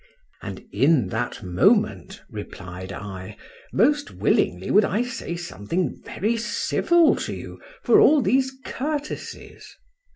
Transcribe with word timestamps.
—And 0.41 0.65
in 0.71 1.09
that 1.09 1.43
moment, 1.43 2.23
replied 2.27 2.91
I, 2.91 3.37
most 3.71 4.09
willingly 4.09 4.71
would 4.71 4.83
I 4.83 5.03
say 5.03 5.35
something 5.35 6.01
very 6.03 6.37
civil 6.37 7.15
to 7.17 7.35
you 7.35 7.61
for 7.83 7.99
all 7.99 8.19
these 8.23 8.51
courtesies. 8.65 9.77